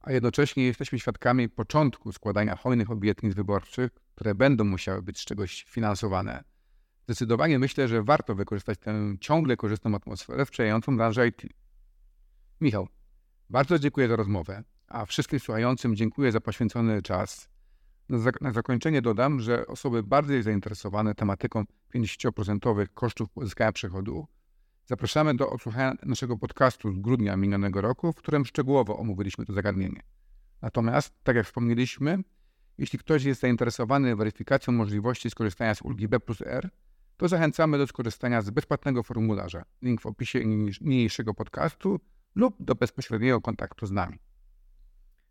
a 0.00 0.12
jednocześnie 0.12 0.64
jesteśmy 0.64 0.98
świadkami 0.98 1.48
początku 1.48 2.12
składania 2.12 2.56
hojnych 2.56 2.90
obietnic 2.90 3.34
wyborczych, 3.34 3.90
które 4.14 4.34
będą 4.34 4.64
musiały 4.64 5.02
być 5.02 5.18
z 5.20 5.24
czegoś 5.24 5.64
finansowane, 5.68 6.44
zdecydowanie 7.04 7.58
myślę, 7.58 7.88
że 7.88 8.02
warto 8.02 8.34
wykorzystać 8.34 8.78
tę 8.78 9.14
ciągle 9.20 9.56
korzystną 9.56 9.94
atmosferę 9.94 10.46
sprzyjającą 10.46 10.96
branży 10.96 11.28
IT. 11.28 11.42
Michał, 12.60 12.88
bardzo 13.50 13.78
dziękuję 13.78 14.08
za 14.08 14.16
rozmowę, 14.16 14.64
a 14.88 15.06
wszystkim 15.06 15.40
słuchającym 15.40 15.96
dziękuję 15.96 16.32
za 16.32 16.40
poświęcony 16.40 17.02
czas 17.02 17.48
na 18.40 18.52
zakończenie 18.52 19.02
dodam, 19.02 19.40
że 19.40 19.66
osoby 19.66 20.02
bardziej 20.02 20.42
zainteresowane 20.42 21.14
tematyką 21.14 21.64
50% 21.94 22.86
kosztów 22.94 23.28
uzyskania 23.34 23.72
przychodu 23.72 24.26
zapraszamy 24.86 25.34
do 25.34 25.50
odsłuchania 25.50 25.94
naszego 26.02 26.38
podcastu 26.38 26.92
z 26.92 26.98
grudnia 26.98 27.36
minionego 27.36 27.80
roku, 27.80 28.12
w 28.12 28.16
którym 28.16 28.44
szczegółowo 28.44 28.98
omówiliśmy 28.98 29.46
to 29.46 29.52
zagadnienie. 29.52 30.00
Natomiast, 30.62 31.14
tak 31.22 31.36
jak 31.36 31.46
wspomnieliśmy, 31.46 32.18
jeśli 32.78 32.98
ktoś 32.98 33.24
jest 33.24 33.40
zainteresowany 33.40 34.16
weryfikacją 34.16 34.72
możliwości 34.72 35.30
skorzystania 35.30 35.74
z 35.74 35.82
ulgi 35.82 36.08
B 36.08 36.20
plus 36.20 36.42
R, 36.42 36.70
to 37.22 37.28
zachęcamy 37.28 37.78
do 37.78 37.86
skorzystania 37.86 38.42
z 38.42 38.50
bezpłatnego 38.50 39.02
formularza. 39.02 39.62
Link 39.82 40.00
w 40.00 40.06
opisie 40.06 40.44
niniejszego 40.80 41.34
podcastu 41.34 42.00
lub 42.34 42.54
do 42.60 42.74
bezpośredniego 42.74 43.40
kontaktu 43.40 43.86
z 43.86 43.90
nami. 43.90 44.18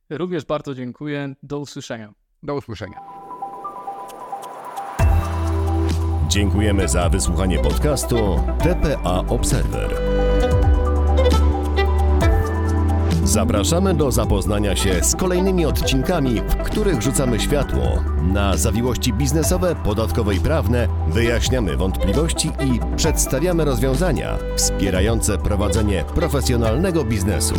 Również 0.10 0.45
bardzo 0.45 0.75
dziękuję. 0.75 1.36
Do 1.43 1.60
usłyszenia. 1.60 2.13
Do 2.43 2.56
usłyszenia. 2.56 3.01
Dziękujemy 6.27 6.88
za 6.88 7.10
wysłuchanie 7.10 7.60
podcastu 7.60 8.39
TPA 8.63 9.17
Observer. 9.27 10.11
Zapraszamy 13.24 13.94
do 13.94 14.12
zapoznania 14.12 14.76
się 14.76 15.04
z 15.04 15.16
kolejnymi 15.16 15.66
odcinkami, 15.66 16.42
w 16.42 16.56
których 16.56 17.02
rzucamy 17.02 17.40
światło 17.40 18.04
na 18.24 18.58
zawiłości 18.58 19.14
biznesowe, 19.14 19.76
podatkowe 19.84 20.36
i 20.36 20.40
prawne, 20.40 20.88
wyjaśniamy 21.08 21.78
wątpliwości 21.78 22.48
i 22.48 22.96
przedstawiamy 22.98 23.66
rozwiązania 23.66 24.38
wspierające 24.56 25.38
prowadzenie 25.38 26.04
profesjonalnego 26.16 27.04
biznesu. 27.04 27.56